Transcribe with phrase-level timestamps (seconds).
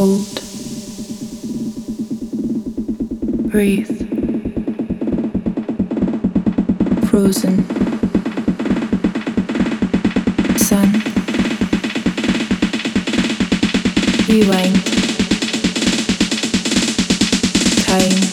[0.00, 0.40] Hold.
[3.50, 3.86] Breathe.
[7.10, 7.66] Frozen.
[10.56, 11.02] Sun.
[14.26, 14.80] Rewind.
[17.84, 18.29] Time.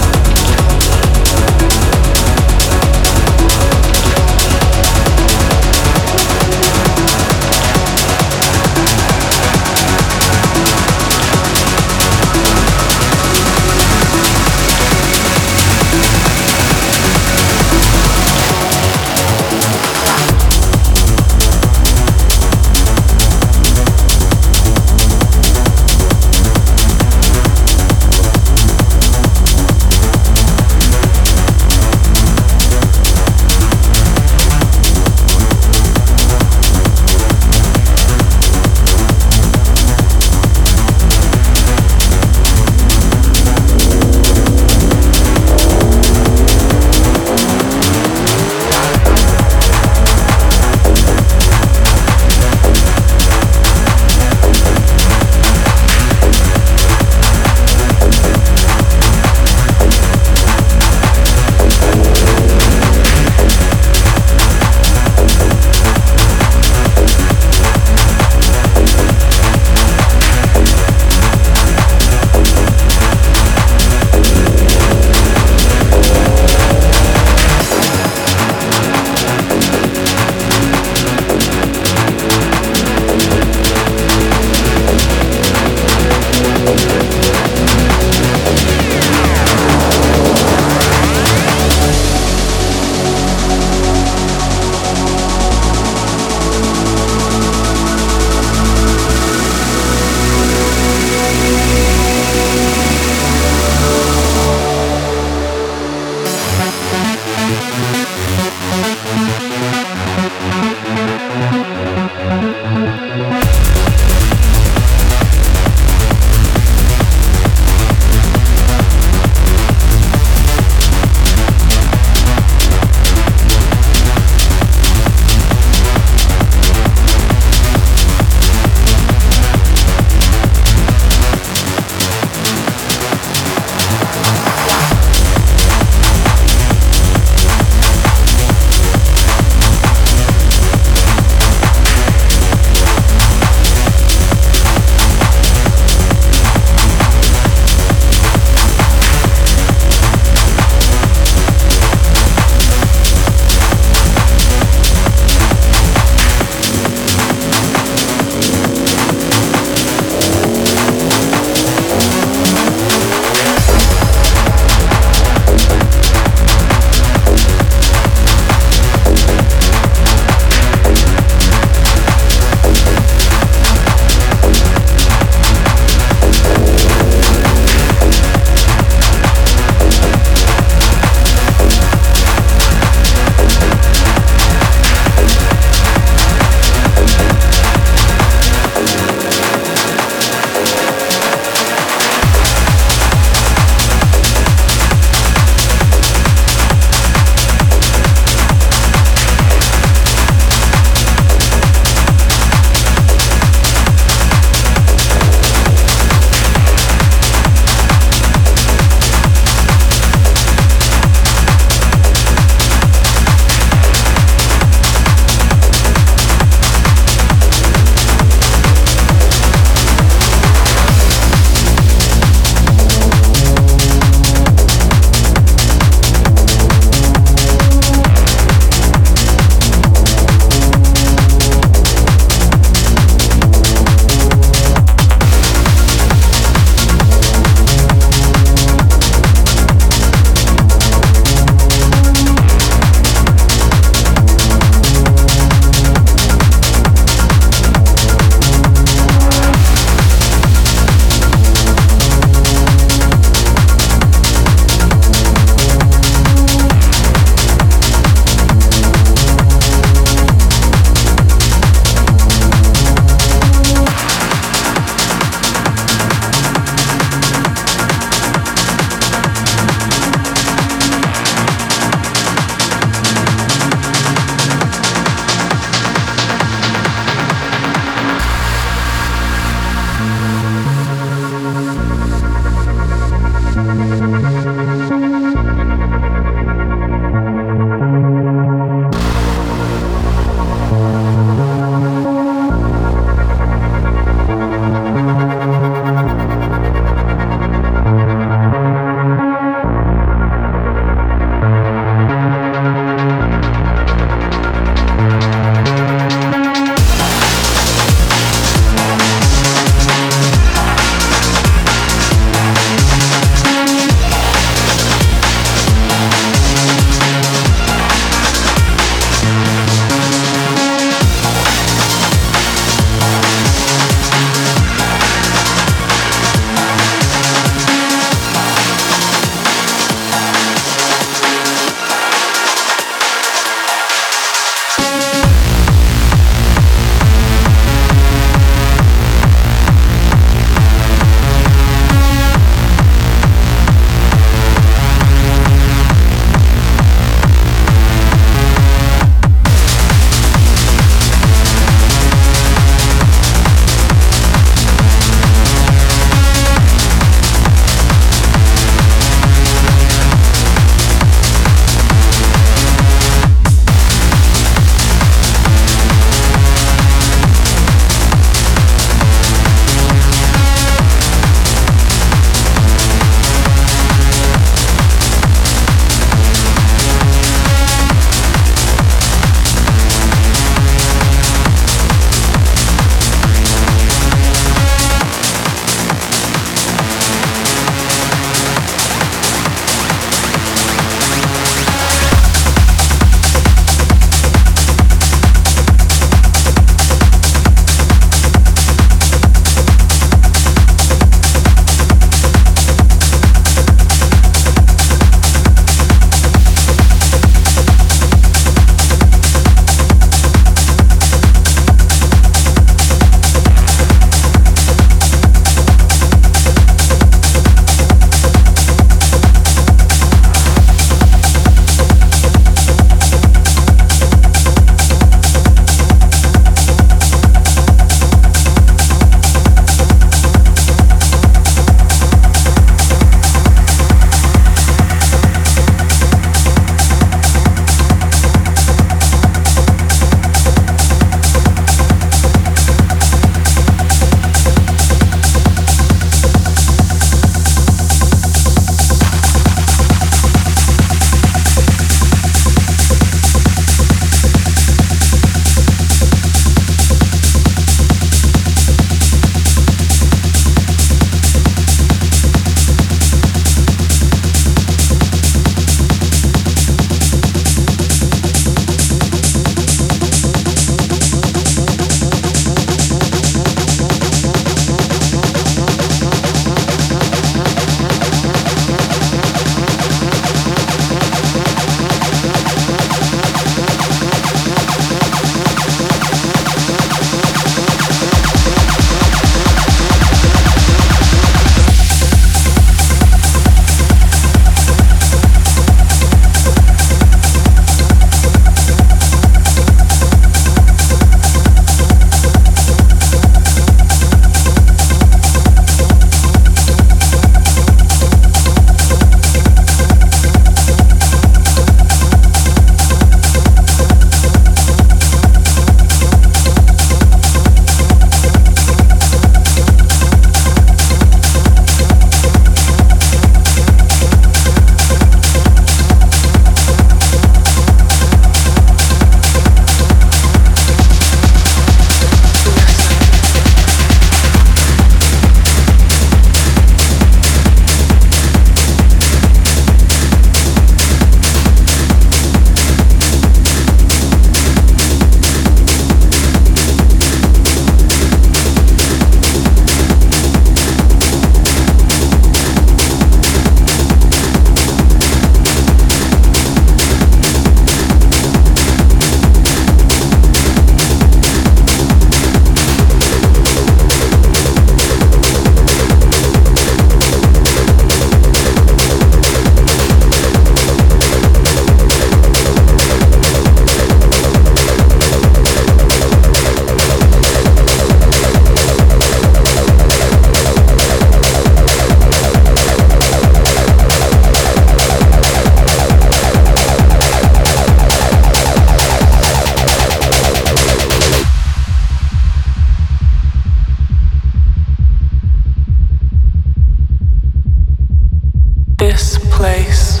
[598.90, 600.00] This place,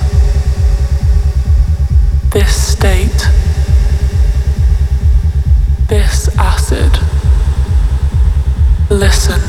[2.32, 3.20] this state,
[5.88, 6.98] this acid.
[8.88, 9.42] Listen.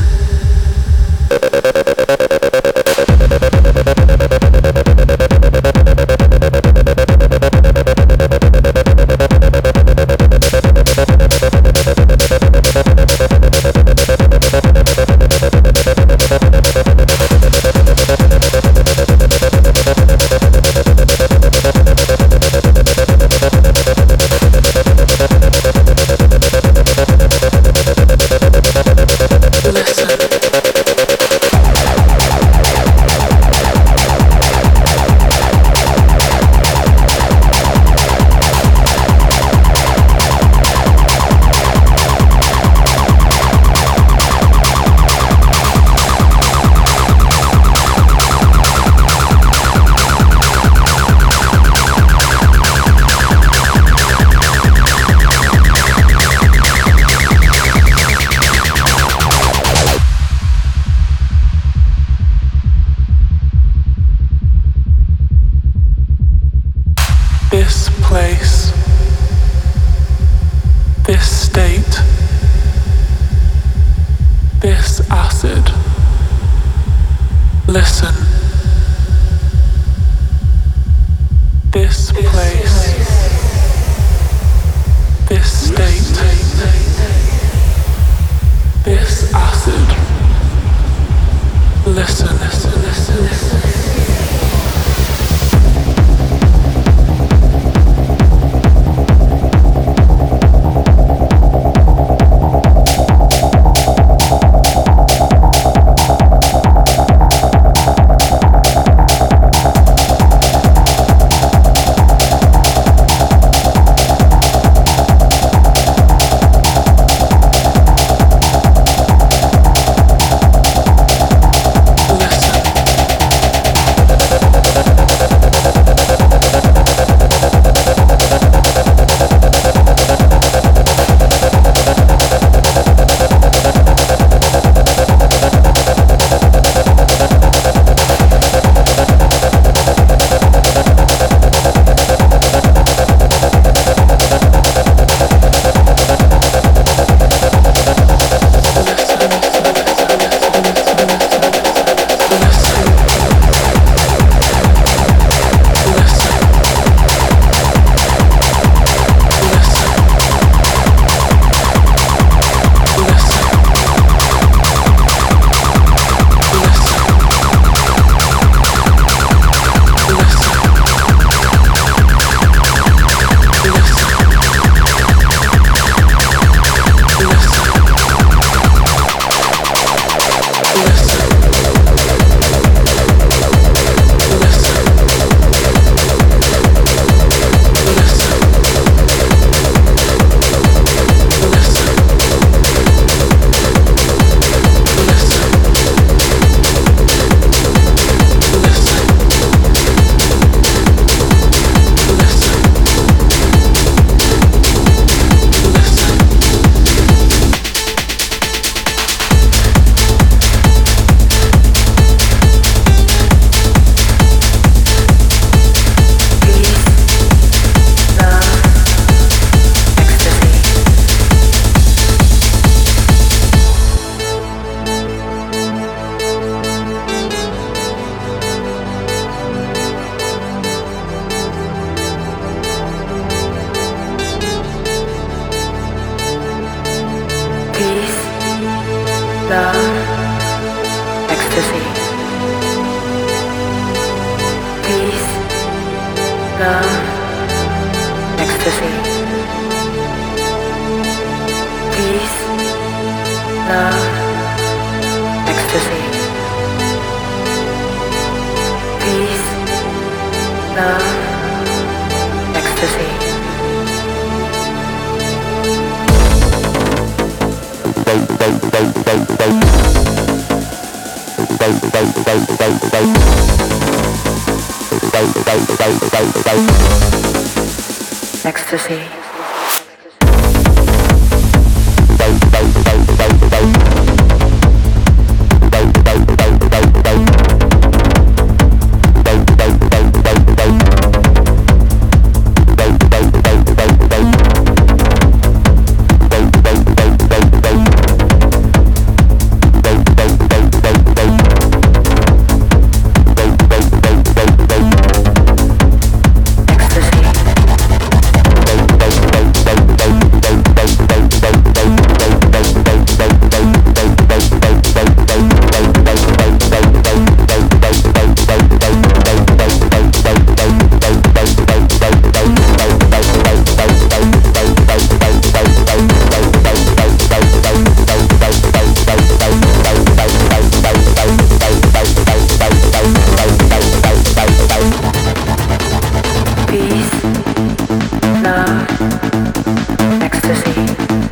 [338.42, 341.29] love, ecstasy.